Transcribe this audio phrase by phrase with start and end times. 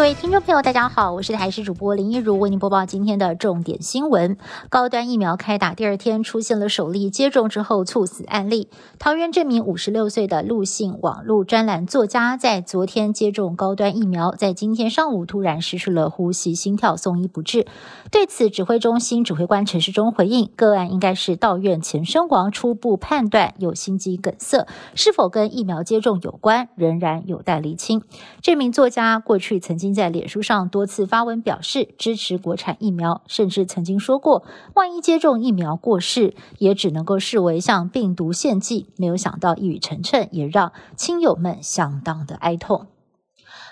[0.00, 4.38] 各位听众朋友，大家好，我是台视主播林一如，为您播报今天的重点新闻。
[4.70, 8.70] 高端疫苗开打第二天，出现了首例接种之后猝死案例。
[8.98, 17.66] 桃园这名五十六岁的陆姓网络专栏作家，在昨天接种高端疫苗，在今天上午突然失去了呼吸、心跳，送医不治。
[18.10, 28.00] 对此，指挥中心指挥官陈世忠回应，个案应该是到院前身亡，初步判断有心肌梗塞，是否跟疫苗接种有关，仍然有待厘清。
[28.40, 29.89] 这名作家过去曾经。
[29.94, 34.44] 在脸书上多次发文表示支持国产疫苗，甚至曾经说过，
[34.74, 38.86] 万一接种疫苗过世，也只能够视为向病毒献祭。
[38.96, 42.86] 没有想到一语成谶，也让亲友们相当的哀痛。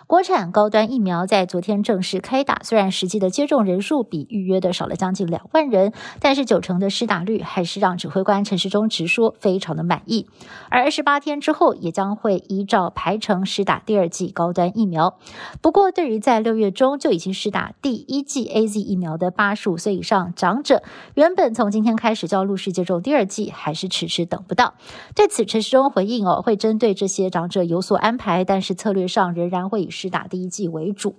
[0.08, 10.26] 国产高端疫苗在昨天正式开打，虽然实际的接种人数比预约的少了将近两万人，但是九成的施打率还是让指挥官陈时中直说非常的满意。
[10.70, 15.18] 而二十八天之后，也将会依照排程施打第二剂高端疫苗。
[15.60, 20.82] 不过，对于在六月中就已经施打第一剂 A Z 疫苗的八十五岁以上长者，
[21.16, 24.72] 原本从今天开始就要陆续接种第二剂，还是迟迟等不到。
[25.14, 29.90] 对此，陈时中回应哦，会针对这些长者有所安排，但是策略上仍然会以。
[29.98, 31.16] 是打第一剂为主。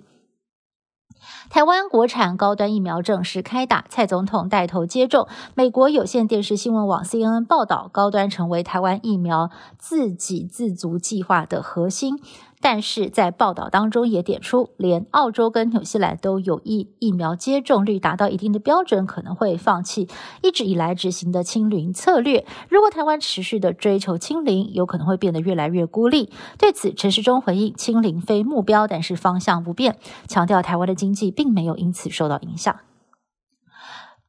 [1.50, 5.28] 台湾国产高端疫苗正式开打，蔡总统带头接种。
[5.54, 12.18] 美国有线电视新闻网 CNN 报道，高端成为台湾疫苗自给自足计划的核心。
[12.60, 20.08] 但是在报道当中也点出，连澳洲跟纽西兰都有意疫苗接种率达到一定的标准，可能会放弃
[20.42, 22.44] 一直以来执行的清零策略。
[22.68, 26.30] 如果台湾持续的追求清零，有可能会变得越来越孤立。
[26.58, 29.96] 对此，陈时中回应：清零非目标，但是方向不变，
[30.28, 32.76] 强调台湾的经济并没有因此受到影响。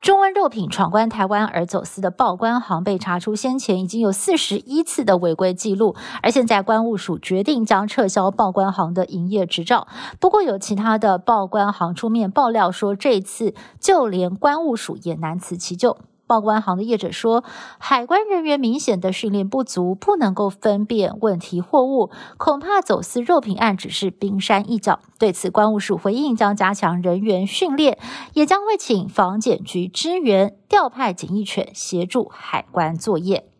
[0.01, 9.87] 中温肉品闯关台湾而走私的报关行被查出，先前已经有四十一次的违规记录，而现在关务署决定将撤销报关行的营业执照。
[10.19, 15.95] 不过，有其他的报关行出面爆料说，这次就连关务署也难辞其咎。
[16.31, 17.43] 报关行的业者说，
[17.77, 25.01] 海关人员明显的训练不足，不能够分辨问题货物，恐怕走私肉品案只是冰山一角。
[25.19, 27.99] 对此，关务署回应将加强人员训练，
[28.31, 33.50] 也将会请防检局支援，调派警疫犬协助海关作业。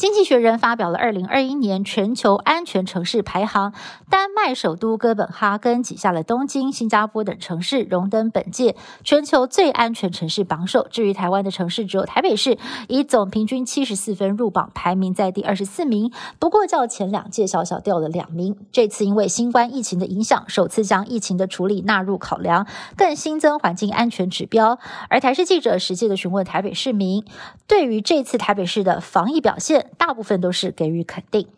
[0.00, 3.74] 经济学人发表了二零二一年全球安全城市排行，
[4.08, 10.88] 丹麦首都哥本哈根挤下了东京、新加坡等城市，荣登本届全球最安全城市榜首。
[10.90, 12.56] 至于台湾的城市，只有台北市
[12.88, 18.56] 以总平均七十四分入榜，排名在第二十四名，不过较前两届小小掉了两名。
[18.72, 22.66] 这次因为新冠疫情的影响，首次将疫情的处理纳入考量，
[22.96, 24.78] 更新增环境安全指标。
[25.10, 27.22] 而台视记者实际的询问台北市民，
[27.66, 29.89] 对于这次台北市的防疫表现。
[29.96, 31.48] 大部分都是给予肯定。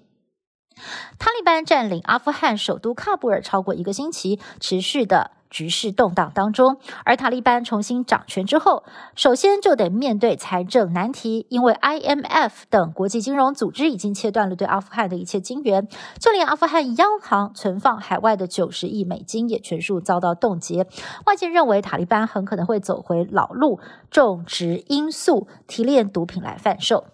[1.18, 6.78] 塔利班占领阿富汗首都喀布尔超过一个星期，持续的局势动荡当中。
[7.04, 8.82] 而塔利班重新掌权之后，
[9.14, 15.86] 首先就得面对财政难题，因为 IMF 等国际金融组织已经切断了对阿富汗的一切金援，
[16.18, 20.86] 就连阿富汗央行存放海外的九十亿美金也全数遭到冻结。
[21.26, 23.78] 外界认为塔利班很可能会走回老路，
[24.10, 27.04] 种植罂粟、提炼毒品来贩售。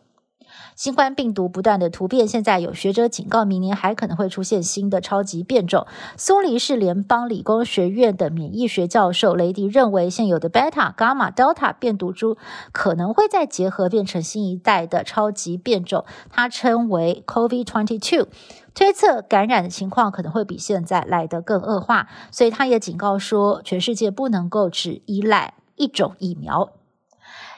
[0.79, 5.89] 新冠病毒不断的突变，现在有学者警告，明年还可能会出现新的超级变种。
[6.17, 12.39] 苏黎世联邦理工学院的免疫学教授雷迪认为，现有的贝塔、伽马、德尔塔变毒株
[12.71, 18.29] 可能会再结合变成新一代的超级变种，他称为 COVID-22，
[18.73, 22.07] 推测感染的情况可能会比现在来得更恶化。
[22.31, 26.71] 所以他也警告说，全世界不能够只依赖一种疫苗。